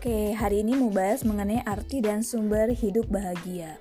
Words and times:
Oke, 0.00 0.32
hari 0.32 0.64
ini 0.64 0.80
mau 0.80 0.88
bahas 0.88 1.28
mengenai 1.28 1.60
arti 1.68 2.00
dan 2.00 2.24
sumber 2.24 2.72
hidup 2.72 3.04
bahagia. 3.12 3.76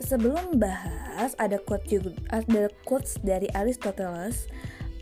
Sebelum 0.00 0.56
bahas, 0.56 1.36
ada 1.36 1.60
quote 1.60 1.84
juga, 1.92 2.16
ada 2.32 2.72
quotes 2.88 3.20
dari 3.20 3.44
Aristoteles. 3.52 4.48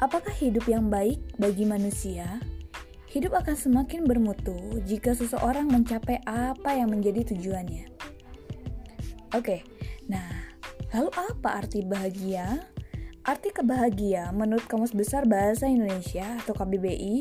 Apakah 0.03 0.35
hidup 0.35 0.67
yang 0.67 0.91
baik 0.91 1.23
bagi 1.39 1.63
manusia? 1.63 2.43
Hidup 3.07 3.31
akan 3.31 3.55
semakin 3.55 4.11
bermutu 4.11 4.59
jika 4.83 5.15
seseorang 5.15 5.71
mencapai 5.71 6.19
apa 6.27 6.75
yang 6.75 6.91
menjadi 6.91 7.23
tujuannya. 7.23 7.87
Oke, 9.39 9.63
nah, 10.11 10.51
lalu 10.99 11.15
apa 11.15 11.63
arti 11.63 11.87
bahagia? 11.87 12.67
Arti 13.29 13.53
kebahagia 13.53 14.33
menurut 14.33 14.65
Kamus 14.65 14.97
Besar 14.97 15.29
Bahasa 15.29 15.69
Indonesia 15.69 16.41
atau 16.41 16.57
KBBI, 16.57 17.21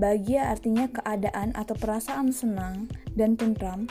bahagia 0.00 0.48
artinya 0.48 0.88
keadaan 0.88 1.52
atau 1.52 1.76
perasaan 1.76 2.32
senang 2.32 2.88
dan 3.12 3.36
tentram, 3.36 3.84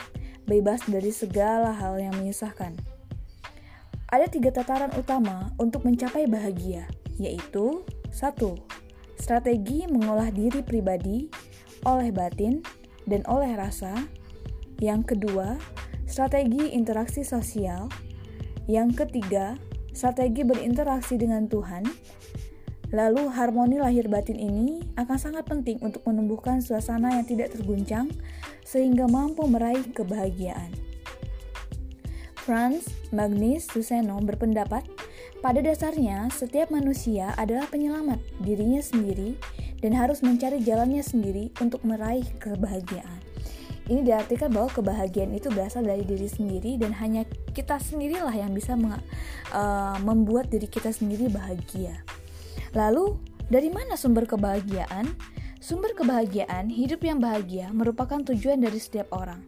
bebas 0.50 0.82
dari 0.90 1.14
segala 1.14 1.70
hal 1.70 2.02
yang 2.02 2.18
menyusahkan. 2.18 2.74
Ada 4.10 4.26
tiga 4.26 4.50
tataran 4.50 4.90
utama 4.98 5.54
untuk 5.54 5.86
mencapai 5.86 6.26
bahagia, 6.26 6.90
yaitu 7.22 7.86
satu, 8.10 8.58
Strategi 9.14 9.86
mengolah 9.86 10.34
diri 10.34 10.66
pribadi 10.66 11.30
oleh 11.86 12.10
batin 12.10 12.58
dan 13.06 13.22
oleh 13.30 13.54
rasa. 13.54 13.94
Yang 14.82 15.14
kedua, 15.14 15.62
strategi 16.10 16.74
interaksi 16.74 17.22
sosial. 17.22 17.86
Yang 18.66 19.06
ketiga, 19.06 19.54
strategi 19.92 20.42
berinteraksi 20.44 21.16
dengan 21.20 21.48
Tuhan, 21.48 21.84
lalu 22.92 23.28
harmoni 23.32 23.80
lahir 23.80 24.08
batin 24.08 24.36
ini 24.36 24.84
akan 25.00 25.16
sangat 25.16 25.48
penting 25.48 25.80
untuk 25.80 26.04
menumbuhkan 26.04 26.60
suasana 26.60 27.16
yang 27.16 27.24
tidak 27.24 27.52
terguncang 27.56 28.12
sehingga 28.64 29.08
mampu 29.08 29.48
meraih 29.48 29.84
kebahagiaan. 29.96 30.72
Franz 32.42 32.90
Magnus 33.14 33.70
Suseno 33.70 34.18
berpendapat, 34.18 34.82
pada 35.38 35.62
dasarnya 35.62 36.26
setiap 36.34 36.74
manusia 36.74 37.30
adalah 37.38 37.70
penyelamat 37.70 38.18
dirinya 38.42 38.82
sendiri 38.82 39.38
dan 39.78 39.94
harus 39.94 40.22
mencari 40.26 40.58
jalannya 40.58 41.02
sendiri 41.06 41.54
untuk 41.62 41.86
meraih 41.86 42.26
kebahagiaan. 42.42 43.22
Ini 43.90 44.06
diartikan 44.06 44.54
bahwa 44.54 44.70
kebahagiaan 44.70 45.34
itu 45.34 45.50
berasal 45.50 45.82
dari 45.82 46.06
diri 46.06 46.30
sendiri 46.30 46.78
dan 46.78 46.94
hanya 47.02 47.26
kita 47.50 47.82
sendirilah 47.82 48.30
yang 48.30 48.54
bisa 48.54 48.78
uh, 48.78 49.98
membuat 50.06 50.50
diri 50.54 50.70
kita 50.70 50.94
sendiri 50.94 51.26
bahagia. 51.26 52.06
Lalu, 52.78 53.18
dari 53.50 53.68
mana 53.68 53.98
sumber 53.98 54.24
kebahagiaan? 54.24 55.10
Sumber 55.58 55.94
kebahagiaan, 55.94 56.70
hidup 56.70 57.02
yang 57.02 57.18
bahagia 57.18 57.70
merupakan 57.74 58.22
tujuan 58.22 58.62
dari 58.62 58.78
setiap 58.78 59.10
orang. 59.14 59.42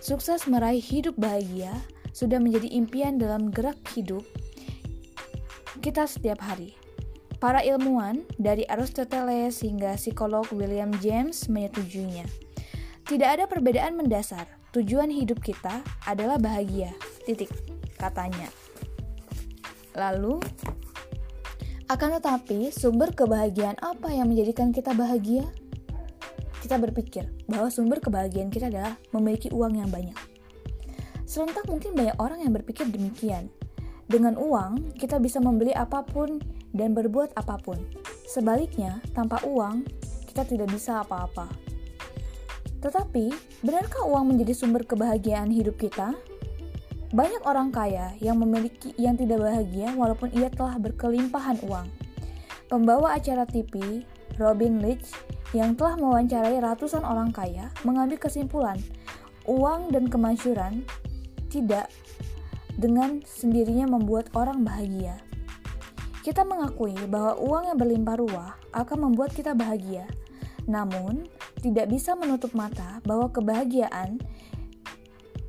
Sukses 0.00 0.44
meraih 0.48 0.80
hidup 0.80 1.16
bahagia 1.16 1.72
sudah 2.16 2.40
menjadi 2.40 2.72
impian 2.72 3.20
dalam 3.20 3.52
gerak 3.52 3.76
hidup 3.92 4.24
kita 5.84 6.08
setiap 6.08 6.40
hari. 6.40 6.72
Para 7.36 7.60
ilmuwan 7.60 8.24
dari 8.40 8.64
Aristoteles 8.64 9.60
hingga 9.60 10.00
psikolog 10.00 10.48
William 10.56 10.88
James 11.04 11.52
menyetujuinya. 11.52 12.45
Tidak 13.06 13.22
ada 13.38 13.46
perbedaan 13.46 13.94
mendasar. 13.94 14.50
Tujuan 14.74 15.14
hidup 15.14 15.38
kita 15.38 15.78
adalah 16.10 16.42
bahagia. 16.42 16.90
Titik 17.22 17.54
katanya. 17.94 18.50
Lalu 19.94 20.42
akan 21.86 22.18
tetapi, 22.18 22.74
sumber 22.74 23.14
kebahagiaan 23.14 23.78
apa 23.78 24.10
yang 24.10 24.26
menjadikan 24.26 24.74
kita 24.74 24.90
bahagia? 24.90 25.46
Kita 26.58 26.82
berpikir 26.82 27.30
bahwa 27.46 27.70
sumber 27.70 28.02
kebahagiaan 28.02 28.50
kita 28.50 28.74
adalah 28.74 28.98
memiliki 29.14 29.54
uang 29.54 29.78
yang 29.78 29.86
banyak. 29.86 30.18
Serentak 31.22 31.70
mungkin 31.70 31.94
banyak 31.94 32.18
orang 32.18 32.42
yang 32.42 32.50
berpikir 32.50 32.90
demikian. 32.90 33.46
Dengan 34.10 34.34
uang, 34.34 34.98
kita 34.98 35.22
bisa 35.22 35.38
membeli 35.38 35.70
apa 35.78 36.02
pun 36.02 36.42
dan 36.74 36.90
berbuat 36.90 37.38
apa 37.38 37.54
pun. 37.62 37.78
Sebaliknya, 38.26 38.98
tanpa 39.14 39.38
uang, 39.46 39.86
kita 40.26 40.42
tidak 40.42 40.74
bisa 40.74 41.06
apa-apa. 41.06 41.46
Tetapi, 42.86 43.34
benarkah 43.66 44.06
uang 44.06 44.30
menjadi 44.30 44.54
sumber 44.54 44.86
kebahagiaan 44.86 45.50
hidup 45.50 45.74
kita? 45.74 46.14
Banyak 47.10 47.42
orang 47.42 47.74
kaya 47.74 48.14
yang 48.22 48.38
memiliki 48.38 48.94
yang 48.94 49.18
tidak 49.18 49.42
bahagia 49.42 49.90
walaupun 49.98 50.30
ia 50.30 50.46
telah 50.54 50.78
berkelimpahan 50.78 51.58
uang. 51.66 51.90
Pembawa 52.70 53.18
acara 53.18 53.42
TV, 53.42 54.06
Robin 54.38 54.78
Leach, 54.78 55.10
yang 55.50 55.74
telah 55.74 55.98
mewawancarai 55.98 56.62
ratusan 56.62 57.02
orang 57.02 57.34
kaya, 57.34 57.74
mengambil 57.82 58.22
kesimpulan 58.22 58.78
uang 59.50 59.90
dan 59.90 60.06
kemasyuran 60.06 60.86
tidak 61.50 61.90
dengan 62.78 63.18
sendirinya 63.26 63.90
membuat 63.98 64.30
orang 64.38 64.62
bahagia. 64.62 65.18
Kita 66.22 66.46
mengakui 66.46 66.94
bahwa 67.10 67.34
uang 67.38 67.66
yang 67.66 67.78
berlimpah 67.82 68.14
ruah 68.18 68.50
akan 68.70 69.10
membuat 69.10 69.34
kita 69.34 69.58
bahagia, 69.58 70.06
namun 70.70 71.26
tidak 71.66 71.90
bisa 71.90 72.14
menutup 72.14 72.54
mata 72.54 73.02
bahwa 73.02 73.26
kebahagiaan 73.34 74.22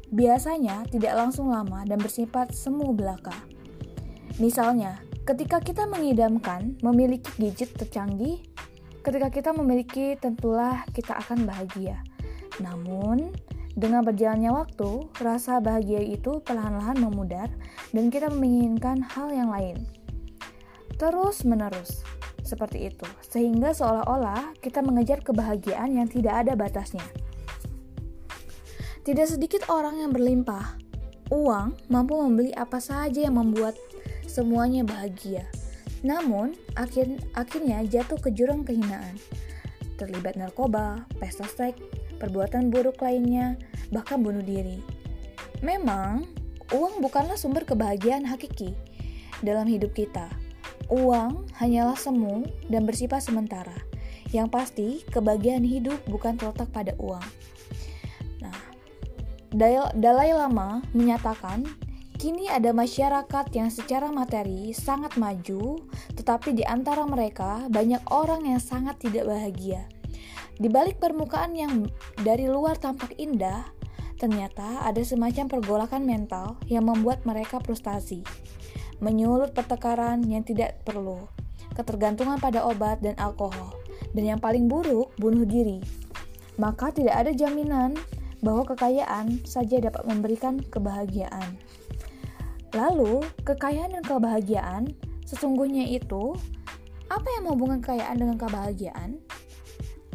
biasanya 0.10 0.82
tidak 0.90 1.14
langsung 1.14 1.54
lama 1.54 1.86
dan 1.86 2.02
bersifat 2.02 2.58
semu 2.58 2.90
belaka. 2.98 3.38
Misalnya, 4.42 4.98
ketika 5.30 5.62
kita 5.62 5.86
mengidamkan 5.86 6.82
memiliki 6.82 7.30
gadget 7.38 7.78
tercanggih, 7.78 8.42
ketika 9.06 9.30
kita 9.30 9.50
memiliki 9.54 10.18
tentulah 10.18 10.82
kita 10.90 11.22
akan 11.22 11.46
bahagia. 11.46 12.02
Namun, 12.58 13.30
dengan 13.78 14.02
berjalannya 14.02 14.50
waktu, 14.50 15.06
rasa 15.22 15.62
bahagia 15.62 16.02
itu 16.02 16.42
perlahan-lahan 16.42 16.98
memudar 16.98 17.54
dan 17.94 18.10
kita 18.10 18.34
menginginkan 18.34 19.06
hal 19.06 19.30
yang 19.30 19.54
lain. 19.54 19.86
Terus 20.98 21.46
menerus, 21.46 22.02
seperti 22.48 22.88
itu, 22.88 23.04
sehingga 23.28 23.76
seolah-olah 23.76 24.56
kita 24.64 24.80
mengejar 24.80 25.20
kebahagiaan 25.20 26.00
yang 26.00 26.08
tidak 26.08 26.48
ada 26.48 26.56
batasnya. 26.56 27.04
Tidak 29.04 29.28
sedikit 29.28 29.68
orang 29.68 30.00
yang 30.00 30.12
berlimpah, 30.16 30.80
uang 31.32 31.76
mampu 31.92 32.16
membeli 32.16 32.56
apa 32.56 32.80
saja 32.80 33.28
yang 33.28 33.36
membuat 33.36 33.76
semuanya 34.24 34.88
bahagia. 34.88 35.44
Namun, 36.08 36.56
akhir, 36.80 37.20
akhirnya 37.36 37.84
jatuh 37.84 38.20
ke 38.20 38.32
jurang 38.32 38.64
kehinaan. 38.64 39.20
Terlibat 40.00 40.40
narkoba, 40.40 41.04
pesta 41.20 41.44
seks, 41.44 41.82
perbuatan 42.22 42.72
buruk 42.72 43.04
lainnya, 43.04 43.60
bahkan 43.92 44.24
bunuh 44.24 44.44
diri. 44.44 44.80
Memang, 45.60 46.28
uang 46.72 47.02
bukanlah 47.02 47.36
sumber 47.36 47.66
kebahagiaan 47.66 48.28
hakiki 48.28 48.78
dalam 49.42 49.66
hidup 49.66 49.96
kita 49.98 50.30
Uang 50.88 51.44
hanyalah 51.60 52.00
semu 52.00 52.48
dan 52.72 52.88
bersifat 52.88 53.20
sementara. 53.20 53.76
Yang 54.32 54.48
pasti, 54.52 54.88
kebahagiaan 55.12 55.64
hidup 55.64 56.00
bukan 56.08 56.40
terletak 56.40 56.72
pada 56.72 56.96
uang. 56.96 57.24
Nah, 58.40 58.56
Dalai 59.96 60.32
Lama 60.32 60.80
menyatakan, 60.96 61.68
kini 62.16 62.48
ada 62.48 62.72
masyarakat 62.72 63.46
yang 63.52 63.68
secara 63.68 64.12
materi 64.12 64.72
sangat 64.72 65.20
maju, 65.20 65.80
tetapi 66.16 66.56
di 66.56 66.64
antara 66.64 67.04
mereka 67.04 67.68
banyak 67.68 68.04
orang 68.08 68.48
yang 68.48 68.60
sangat 68.64 69.00
tidak 69.04 69.28
bahagia. 69.28 69.88
Di 70.56 70.72
balik 70.72 71.04
permukaan 71.04 71.52
yang 71.52 71.84
dari 72.24 72.48
luar 72.48 72.80
tampak 72.80 73.16
indah, 73.20 73.68
ternyata 74.18 74.88
ada 74.88 75.04
semacam 75.04 75.52
pergolakan 75.52 76.08
mental 76.08 76.56
yang 76.72 76.88
membuat 76.88 77.28
mereka 77.28 77.60
frustasi 77.60 78.24
menyulut 79.00 79.54
pertengkaran 79.54 80.26
yang 80.26 80.42
tidak 80.42 80.82
perlu, 80.82 81.30
ketergantungan 81.78 82.42
pada 82.42 82.66
obat 82.66 83.02
dan 83.02 83.14
alkohol, 83.22 83.78
dan 84.18 84.24
yang 84.36 84.40
paling 84.42 84.66
buruk, 84.66 85.14
bunuh 85.22 85.46
diri. 85.46 85.82
Maka 86.58 86.90
tidak 86.90 87.14
ada 87.14 87.32
jaminan 87.34 87.94
bahwa 88.42 88.66
kekayaan 88.74 89.46
saja 89.46 89.78
dapat 89.78 90.06
memberikan 90.10 90.58
kebahagiaan. 90.74 91.58
Lalu, 92.74 93.26
kekayaan 93.46 93.98
dan 93.98 94.04
kebahagiaan 94.06 94.84
sesungguhnya 95.26 95.86
itu 95.88 96.34
apa 97.08 97.28
yang 97.38 97.48
menghubungkan 97.48 97.80
kekayaan 97.80 98.18
dengan 98.20 98.38
kebahagiaan? 98.38 99.10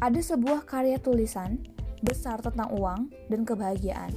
Ada 0.02 0.35
sebuah 0.35 0.67
karya 0.67 0.99
tulisan 0.99 1.62
besar 2.02 2.43
tentang 2.43 2.75
uang 2.75 3.08
dan 3.31 3.46
kebahagiaan. 3.46 4.11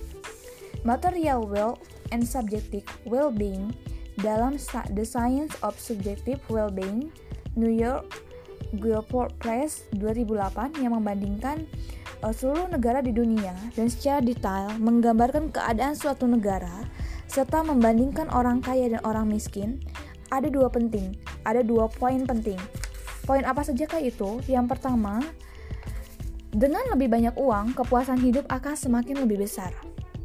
Material 0.81 1.45
wealth 1.45 1.81
and 2.09 2.25
subjective 2.25 2.85
well-being 3.05 3.73
dalam 4.19 4.55
The 4.91 5.05
Science 5.07 5.55
of 5.65 5.75
Subjective 5.75 6.39
Well-being, 6.47 7.11
New 7.55 7.71
York 7.71 8.07
Guilford 8.75 9.31
Press 9.39 9.87
2008 9.95 10.83
yang 10.83 10.95
membandingkan 10.95 11.63
uh, 12.23 12.33
seluruh 12.33 12.67
negara 12.67 12.99
di 12.99 13.15
dunia 13.15 13.55
dan 13.75 13.87
secara 13.87 14.19
detail 14.19 14.75
menggambarkan 14.79 15.51
keadaan 15.51 15.95
suatu 15.95 16.27
negara 16.27 16.87
serta 17.25 17.65
membandingkan 17.65 18.29
orang 18.31 18.61
kaya 18.61 18.87
dan 18.87 19.01
orang 19.03 19.27
miskin, 19.27 19.81
ada 20.29 20.47
dua 20.47 20.71
penting, 20.71 21.17
ada 21.43 21.65
dua 21.65 21.89
poin 21.89 22.23
penting. 22.23 22.59
Poin 23.25 23.41
apa 23.41 23.65
sajakah 23.65 23.99
itu? 23.99 24.39
Yang 24.45 24.77
pertama, 24.77 25.19
Dengan 26.55 26.87
lebih 26.87 27.11
banyak 27.11 27.35
uang, 27.35 27.75
kepuasan 27.75 28.23
hidup 28.23 28.47
akan 28.47 28.79
semakin 28.79 29.27
lebih 29.27 29.43
besar. 29.43 29.75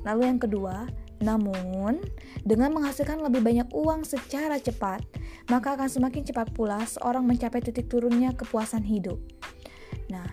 Lalu 0.06 0.31
yang 0.31 0.38
kedua, 0.38 0.86
namun 1.20 2.00
dengan 2.43 2.72
menghasilkan 2.72 3.20
lebih 3.20 3.44
banyak 3.44 3.69
uang 3.76 4.08
secara 4.08 4.56
cepat, 4.56 5.05
maka 5.52 5.76
akan 5.76 5.88
semakin 5.88 6.25
cepat 6.25 6.52
pula 6.56 6.81
seorang 6.88 7.28
mencapai 7.28 7.61
titik 7.61 7.93
turunnya 7.93 8.32
kepuasan 8.32 8.82
hidup. 8.82 9.20
Nah, 10.08 10.26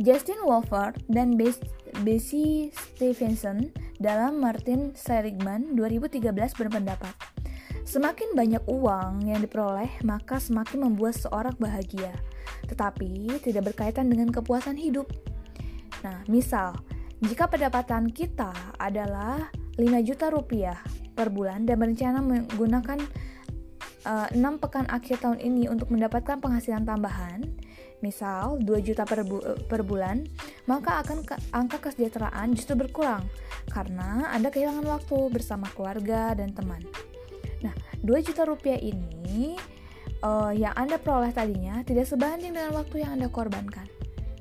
Justin 0.00 0.40
Wolford 0.42 1.04
dan 1.12 1.36
Bessie 2.02 2.72
Stevenson 2.72 3.68
dalam 4.00 4.40
Martin 4.40 4.96
Seligman 4.96 5.76
2013 5.76 6.32
berpendapat, 6.56 7.12
semakin 7.84 8.32
banyak 8.32 8.62
uang 8.64 9.28
yang 9.28 9.44
diperoleh, 9.44 9.90
maka 10.06 10.40
semakin 10.40 10.88
membuat 10.88 11.18
seorang 11.18 11.54
bahagia 11.60 12.14
tetapi 12.68 13.40
tidak 13.40 13.72
berkaitan 13.72 14.12
dengan 14.12 14.28
kepuasan 14.28 14.76
hidup. 14.76 15.08
Nah, 16.04 16.20
misal, 16.28 16.76
jika 17.18 17.50
pendapatan 17.50 18.14
kita 18.14 18.54
adalah 18.78 19.50
5 19.74 20.06
juta 20.06 20.30
rupiah 20.30 20.78
per 21.18 21.34
bulan 21.34 21.66
dan 21.66 21.82
berencana 21.82 22.22
menggunakan 22.22 22.98
uh, 24.06 24.30
eh, 24.30 24.38
6 24.38 24.62
pekan 24.62 24.86
akhir 24.86 25.22
tahun 25.22 25.42
ini 25.42 25.66
untuk 25.66 25.90
mendapatkan 25.90 26.38
penghasilan 26.38 26.86
tambahan, 26.86 27.42
misal 27.98 28.62
2 28.62 28.86
juta 28.86 29.02
per, 29.02 29.26
bu 29.26 29.42
per 29.66 29.82
bulan, 29.82 30.22
maka 30.70 31.02
akan 31.02 31.26
ke 31.26 31.34
angka 31.50 31.90
kesejahteraan 31.90 32.54
justru 32.54 32.78
berkurang 32.78 33.26
karena 33.74 34.30
Anda 34.30 34.54
kehilangan 34.54 34.86
waktu 34.86 35.18
bersama 35.34 35.66
keluarga 35.74 36.38
dan 36.38 36.54
teman. 36.54 36.86
Nah, 37.66 37.74
2 38.06 38.14
juta 38.22 38.46
rupiah 38.46 38.78
ini 38.78 39.58
uh, 40.22 40.54
yang 40.54 40.74
Anda 40.78 41.02
peroleh 41.02 41.34
tadinya 41.34 41.82
tidak 41.82 42.06
sebanding 42.06 42.54
dengan 42.54 42.78
waktu 42.78 43.02
yang 43.02 43.18
Anda 43.18 43.26
korbankan. 43.26 43.90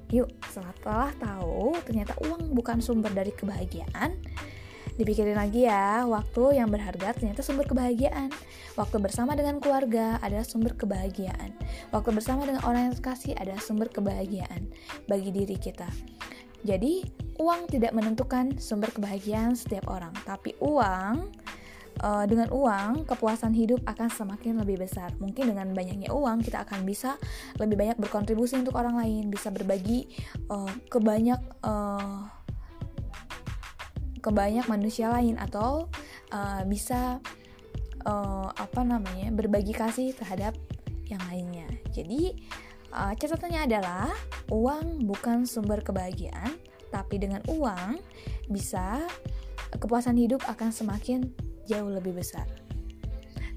Yuk, 0.07 0.31
setelah 0.48 1.12
tahu 1.19 1.75
ternyata 1.83 2.15
uang 2.24 2.56
bukan 2.56 2.80
sumber 2.80 3.12
dari 3.12 3.36
kebahagiaan, 3.36 4.15
dipikirin 4.95 5.36
lagi 5.36 5.68
ya, 5.68 6.07
waktu 6.07 6.57
yang 6.57 6.71
berharga 6.71 7.12
ternyata 7.12 7.44
sumber 7.44 7.68
kebahagiaan. 7.68 8.31
Waktu 8.80 8.98
bersama 9.04 9.36
dengan 9.36 9.59
keluarga 9.59 10.15
adalah 10.24 10.48
sumber 10.48 10.80
kebahagiaan. 10.80 11.51
Waktu 11.92 12.09
bersama 12.15 12.48
dengan 12.48 12.63
orang 12.63 12.89
yang 12.89 12.95
terkasih 12.95 13.36
adalah 13.36 13.59
sumber 13.59 13.92
kebahagiaan 13.92 14.71
bagi 15.12 15.30
diri 15.36 15.59
kita. 15.59 15.92
Jadi, 16.65 17.06
uang 17.38 17.69
tidak 17.69 17.94
menentukan 17.94 18.57
sumber 18.57 18.89
kebahagiaan 18.89 19.53
setiap 19.53 19.86
orang, 19.92 20.15
tapi 20.25 20.57
uang 20.63 21.30
uh, 22.02 22.26
dengan 22.30 22.50
uang 22.54 23.06
kepuasan 23.08 23.54
hidup 23.54 23.82
akan 23.86 24.10
semakin 24.10 24.62
lebih 24.62 24.82
besar. 24.82 25.14
Mungkin 25.18 25.54
dengan 25.54 25.72
banyaknya 25.74 26.14
uang 26.14 26.46
kita 26.46 26.66
akan 26.66 26.86
bisa 26.86 27.18
lebih 27.58 27.78
banyak 27.78 27.98
berkontribusi 27.98 28.58
untuk 28.58 28.78
orang 28.78 28.98
lain, 28.98 29.30
bisa 29.30 29.50
berbagi 29.50 30.10
uh, 30.50 30.70
ke 30.90 31.00
banyak 31.02 31.40
uh, 31.66 32.28
ke 34.22 34.30
banyak 34.34 34.66
manusia 34.68 35.08
lain 35.08 35.40
atau 35.40 35.88
uh, 36.34 36.62
bisa 36.68 37.22
uh, 38.04 38.50
apa 38.52 38.82
namanya 38.84 39.32
berbagi 39.32 39.72
kasih 39.72 40.12
terhadap 40.12 40.58
yang 41.08 41.22
lainnya. 41.32 41.70
Jadi 41.96 42.36
uh, 42.92 43.16
catatannya 43.16 43.72
adalah 43.72 44.12
uang 44.52 45.08
bukan 45.08 45.48
sumber 45.48 45.80
kebahagiaan, 45.80 46.60
tapi 46.92 47.24
dengan 47.24 47.40
uang 47.48 48.04
bisa 48.52 49.08
kepuasan 49.80 50.16
hidup 50.20 50.44
akan 50.48 50.72
semakin 50.72 51.47
jauh 51.68 51.92
lebih 51.92 52.16
besar. 52.16 52.48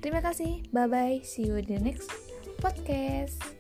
Terima 0.02 0.18
kasih, 0.20 0.66
bye 0.74 0.90
bye, 0.90 1.22
see 1.22 1.46
you 1.46 1.56
in 1.56 1.68
the 1.68 1.78
next 1.78 2.10
podcast. 2.58 3.59